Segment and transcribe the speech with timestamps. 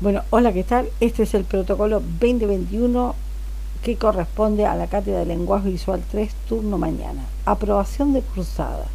[0.00, 0.88] Bueno, hola, ¿qué tal?
[1.00, 3.16] Este es el protocolo 2021
[3.82, 7.24] que corresponde a la Cátedra de Lenguaje Visual 3, turno mañana.
[7.44, 8.86] Aprobación de cursada.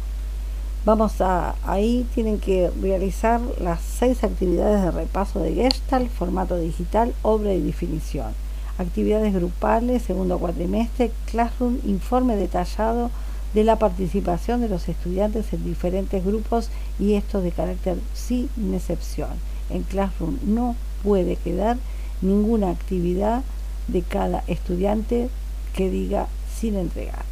[0.86, 7.12] Vamos a, ahí tienen que realizar las seis actividades de repaso de Gestalt, formato digital,
[7.20, 8.32] obra y definición.
[8.78, 13.10] Actividades grupales, segundo cuatrimestre, Classroom, informe detallado
[13.52, 19.28] de la participación de los estudiantes en diferentes grupos y estos de carácter sin excepción.
[19.68, 20.74] En Classroom no
[21.04, 21.76] puede quedar
[22.22, 23.42] ninguna actividad
[23.86, 25.28] de cada estudiante
[25.76, 26.26] que diga
[26.58, 27.24] sin entregar.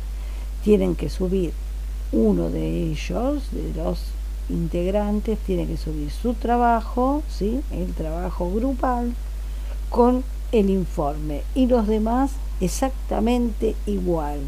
[0.63, 1.53] Tienen que subir
[2.13, 3.99] uno de ellos, de los
[4.49, 7.63] integrantes, tiene que subir su trabajo, ¿sí?
[7.73, 9.15] el trabajo grupal,
[9.89, 11.43] con el informe.
[11.55, 14.41] Y los demás exactamente igual,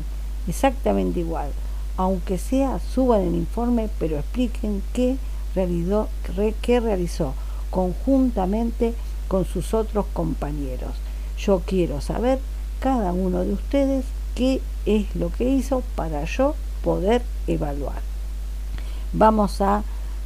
[0.46, 1.50] exactamente igual.
[1.96, 5.16] Aunque sea, suban el informe, pero expliquen qué
[5.54, 6.08] realizó,
[6.60, 7.34] qué realizó
[7.70, 8.94] conjuntamente
[9.34, 10.92] con sus otros compañeros.
[11.36, 12.38] Yo quiero saber
[12.78, 14.04] cada uno de ustedes
[14.36, 16.54] qué es lo que hizo para yo
[16.84, 18.00] poder evaluar.
[19.12, 19.82] Vamos a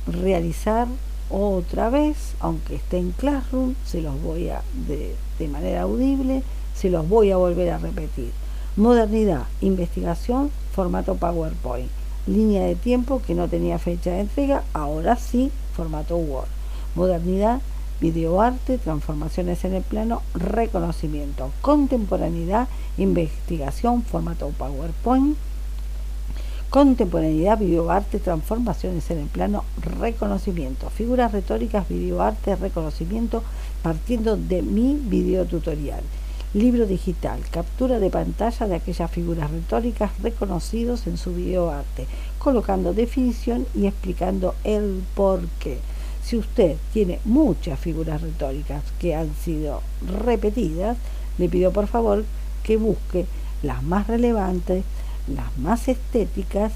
[0.07, 0.89] realizar
[1.31, 6.43] otra vez, aunque esté en Classroom, se los voy a, de, de manera audible,
[6.75, 8.31] se los voy a volver a repetir.
[8.77, 11.89] Modernidad, investigación, formato PowerPoint.
[12.27, 16.49] Línea de tiempo que no tenía fecha de entrega, ahora sí, formato Word.
[16.95, 17.63] Modernidad,
[18.01, 25.37] videoarte, transformaciones en el plano, reconocimiento, contemporaneidad, investigación, formato PowerPoint,
[26.71, 29.65] contemporaneidad, videoarte, transformaciones en el plano,
[30.01, 33.43] reconocimiento, figuras retóricas, videoarte, reconocimiento,
[33.83, 36.03] partiendo de mi video tutorial.
[36.55, 42.07] Libro digital, captura de pantalla de aquellas figuras retóricas reconocidos en su videoarte,
[42.39, 45.79] colocando definición y explicando el por qué.
[46.29, 50.99] Si usted tiene muchas figuras retóricas que han sido repetidas,
[51.39, 52.27] le pido por favor
[52.63, 53.25] que busque
[53.63, 54.85] las más relevantes,
[55.27, 56.73] las más estéticas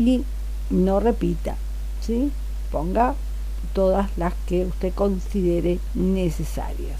[0.00, 0.24] y
[0.70, 1.54] no repita,
[2.00, 2.32] ¿sí?
[2.72, 3.14] Ponga
[3.72, 6.98] todas las que usted considere necesarias.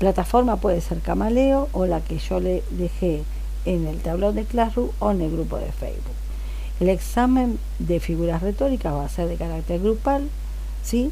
[0.00, 3.22] Plataforma puede ser Camaleo o la que yo le dejé
[3.66, 6.16] en el tablón de Classroom o en el grupo de Facebook.
[6.80, 10.28] El examen de figuras retóricas va a ser de carácter grupal,
[10.86, 11.10] ¿sí?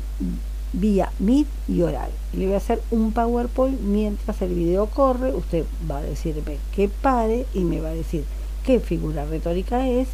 [0.73, 2.11] vía Meet y oral.
[2.33, 5.35] Le voy a hacer un PowerPoint mientras el video corre.
[5.35, 8.25] Usted va a decirme que pare y me va a decir
[8.65, 10.09] qué figura retórica es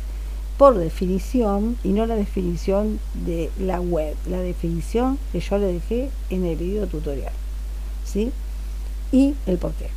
[0.58, 6.10] por definición y no la definición de la web, la definición que yo le dejé
[6.28, 7.32] en el video tutorial.
[8.04, 8.32] ¿Sí?
[9.12, 9.88] Y el por qué.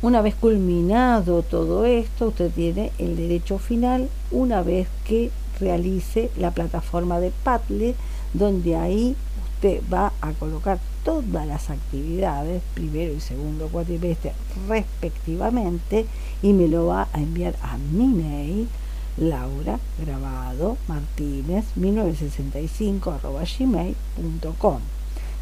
[0.00, 5.30] Una vez culminado todo esto, usted tiene el derecho final una vez que
[5.60, 7.94] realice la plataforma de Padlet
[8.32, 9.16] donde ahí
[9.54, 14.32] usted va a colocar todas las actividades, primero y segundo cuatrimestre
[14.68, 16.06] respectivamente,
[16.42, 18.68] y me lo va a enviar a mi mail,
[19.16, 24.78] Laura Grabado Martínez 1965 arroba gmail.com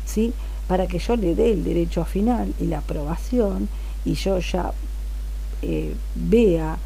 [0.04, 0.32] ¿sí?
[0.66, 3.68] para que yo le dé el derecho final y la aprobación
[4.04, 4.72] y yo ya
[5.62, 6.78] eh, vea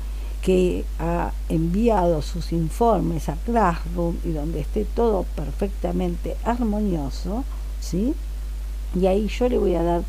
[0.44, 7.44] que ha enviado sus informes a Classroom y donde esté todo perfectamente armonioso,
[7.80, 8.14] ¿sí?
[8.94, 10.02] Y ahí yo le voy a dar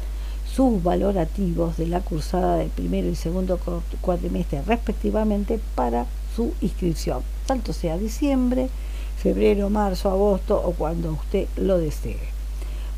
[0.46, 3.58] sus valorativos de la cursada del primero y segundo
[4.02, 8.68] cuatrimestre respectivamente para su inscripción, tanto sea diciembre,
[9.18, 12.35] febrero, marzo, agosto o cuando usted lo desee.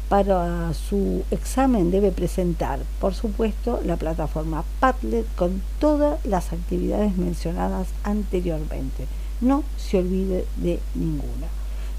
[0.09, 7.90] Para su examen debe presentar, por supuesto, la plataforma Padlet con todas las actividades mencionadas
[8.06, 9.06] anteriormente.
[9.41, 11.47] No se olvide de ninguna,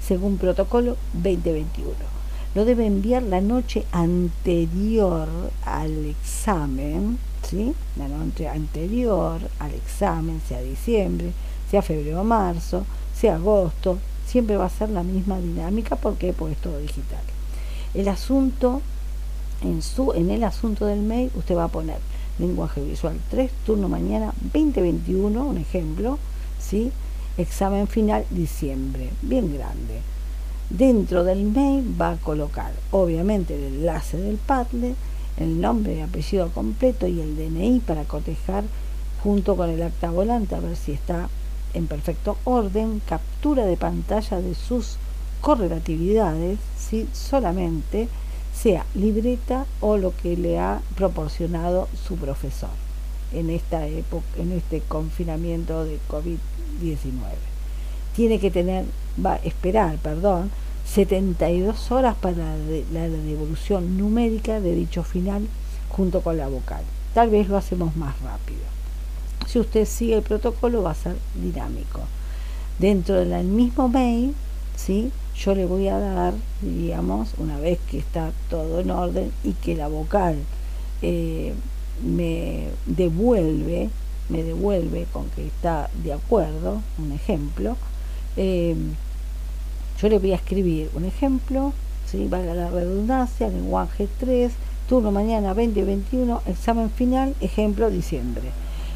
[0.03, 1.93] según protocolo 2021.
[2.55, 5.27] Lo debe enviar la noche anterior
[5.63, 7.75] al examen, ¿sí?
[7.95, 11.31] La noche anterior al examen, sea diciembre,
[11.69, 16.57] sea febrero o marzo, sea agosto, siempre va a ser la misma dinámica porque es
[16.57, 17.21] todo digital.
[17.93, 18.81] El asunto,
[19.63, 21.97] en, su, en el asunto del mail, usted va a poner
[22.37, 26.19] lenguaje visual 3, turno mañana 2021, un ejemplo,
[26.59, 26.91] ¿sí?
[27.37, 30.01] examen final diciembre, bien grande.
[30.69, 34.95] Dentro del mail va a colocar, obviamente, el enlace del Padlet,
[35.37, 38.65] el nombre y apellido completo y el DNI para cotejar
[39.23, 41.29] junto con el acta volante a ver si está
[41.73, 44.97] en perfecto orden, captura de pantalla de sus
[45.41, 48.07] correlatividades si solamente
[48.53, 52.69] sea libreta o lo que le ha proporcionado su profesor
[53.33, 57.19] en esta época, en este confinamiento de COVID-19.
[58.15, 58.85] Tiene que tener,
[59.23, 60.51] va esperar, perdón,
[60.85, 62.57] 72 horas para
[62.91, 65.47] la devolución numérica de dicho final
[65.89, 66.83] junto con la vocal.
[67.13, 68.61] Tal vez lo hacemos más rápido.
[69.47, 72.01] Si usted sigue el protocolo va a ser dinámico.
[72.79, 74.33] Dentro del mismo mail,
[74.75, 75.11] ¿sí?
[75.43, 79.75] Yo le voy a dar, digamos, una vez que está todo en orden y que
[79.75, 80.35] la vocal
[81.01, 81.53] eh,
[82.03, 83.89] me devuelve,
[84.27, 87.77] me devuelve con que está de acuerdo, un ejemplo,
[88.35, 88.75] eh,
[90.01, 91.73] yo le voy a escribir un ejemplo,
[92.05, 92.27] ¿sí?
[92.27, 94.51] valga la redundancia, lenguaje 3,
[94.89, 98.51] turno mañana 2021, examen final, ejemplo diciembre.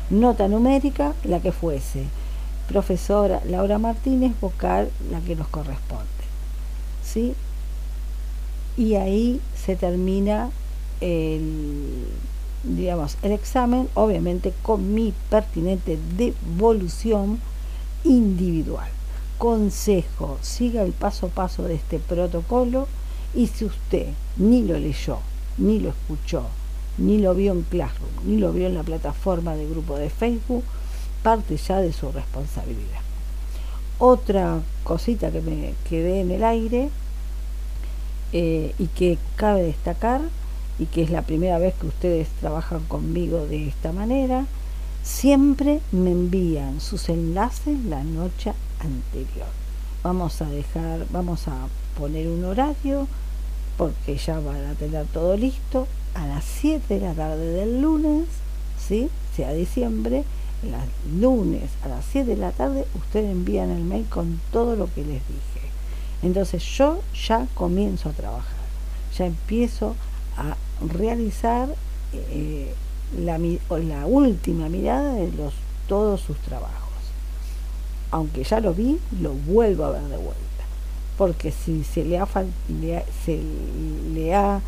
[0.10, 2.04] Nota numérica, la que fuese.
[2.68, 6.23] Profesora Laura Martínez, vocal, la que nos corresponde.
[8.75, 10.50] Y ahí se termina
[11.01, 12.06] el,
[12.63, 17.39] digamos, el examen, obviamente con mi pertinente devolución
[18.04, 18.89] individual
[19.44, 22.88] consejo, siga el paso a paso de este protocolo
[23.36, 24.07] y si usted
[24.38, 25.19] ni lo leyó,
[25.57, 26.44] ni lo escuchó,
[26.98, 30.63] ni lo vio en Classroom, ni lo vio en la plataforma de grupo de Facebook,
[31.24, 33.01] parte ya de su responsabilidad.
[34.00, 36.89] Otra cosita que me quedé en el aire
[38.33, 40.21] eh, y que cabe destacar
[40.80, 44.45] y que es la primera vez que ustedes trabajan conmigo de esta manera,
[45.03, 49.47] siempre me envían sus enlaces la noche anterior.
[50.01, 53.07] Vamos a dejar, vamos a poner un horario
[53.77, 58.27] porque ya van a tener todo listo a las 7 de la tarde del lunes,
[58.79, 59.09] ¿sí?
[59.36, 60.24] sea diciembre,
[60.63, 64.86] el lunes a las 7 de la tarde ustedes envían el mail con todo lo
[64.94, 65.62] que les dije.
[66.24, 68.66] Entonces yo ya comienzo a trabajar,
[69.18, 69.96] ya empiezo
[70.38, 71.70] a realizar
[72.14, 72.74] eh,
[73.18, 73.38] la,
[74.06, 75.54] última mirada de los,
[75.88, 76.84] todos sus trabajos
[78.14, 80.64] aunque ya lo vi, lo vuelvo a ver de vuelta.
[81.18, 82.28] Porque si se le ha,
[83.25, 83.40] se
[84.14, 84.62] le ha,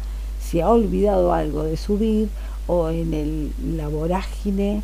[0.43, 2.29] se ha olvidado algo de subir
[2.65, 4.81] o en el, la vorágine,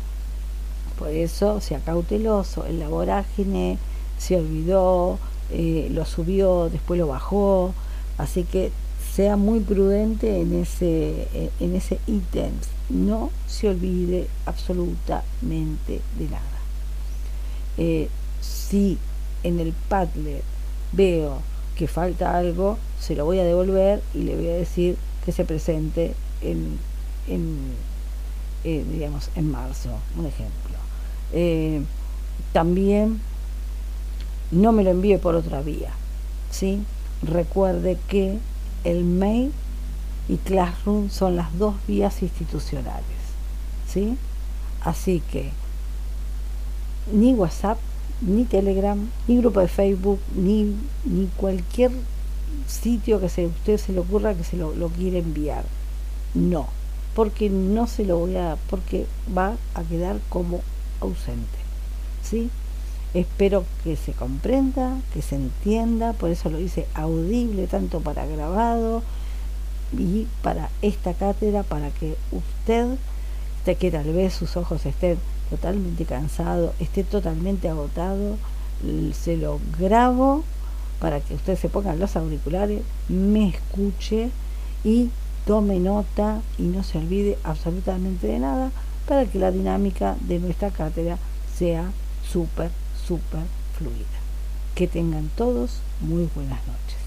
[0.96, 3.78] por eso sea cauteloso, en la vorágine
[4.18, 5.18] se olvidó,
[5.52, 7.74] eh, lo subió, después lo bajó,
[8.18, 8.72] así que
[9.14, 11.28] sea muy prudente en ese,
[11.60, 12.50] en ese ítem,
[12.88, 16.42] no se olvide absolutamente de nada.
[17.78, 18.08] Eh,
[18.40, 18.98] si
[19.42, 20.42] en el Padlet
[20.92, 21.38] veo
[21.76, 25.44] que falta algo, se lo voy a devolver y le voy a decir que se
[25.44, 26.78] presente en,
[28.64, 30.76] eh, digamos, en marzo, un ejemplo.
[31.32, 31.82] Eh,
[32.52, 33.20] también
[34.52, 35.90] no me lo envíe por otra vía,
[36.50, 36.82] ¿sí?
[37.22, 38.38] Recuerde que
[38.84, 39.52] el mail
[40.28, 43.02] y Classroom son las dos vías institucionales,
[43.88, 44.16] ¿sí?
[44.84, 45.50] Así que
[47.12, 47.78] ni WhatsApp
[48.20, 51.90] ni Telegram, ni grupo de Facebook, ni, ni cualquier
[52.68, 55.64] sitio que se, usted se le ocurra que se lo, lo quiere enviar.
[56.34, 56.68] No,
[57.14, 59.06] porque no se lo voy a, porque
[59.36, 60.60] va a quedar como
[61.00, 61.58] ausente.
[62.22, 62.48] ¿Sí?
[63.14, 69.02] Espero que se comprenda, que se entienda, por eso lo hice audible tanto para grabado
[69.96, 72.96] y para esta cátedra, para que usted,
[73.78, 75.18] que tal vez sus ojos estén
[75.50, 78.36] totalmente cansado, esté totalmente agotado,
[79.12, 80.42] se lo grabo
[80.98, 84.30] para que usted se pongan los auriculares, me escuche
[84.84, 85.10] y
[85.46, 88.70] tome nota y no se olvide absolutamente de nada
[89.06, 91.18] para que la dinámica de nuestra cátedra
[91.56, 91.90] sea
[92.26, 92.70] súper,
[93.06, 93.44] súper
[93.78, 94.18] fluida.
[94.74, 97.01] Que tengan todos muy buenas noches.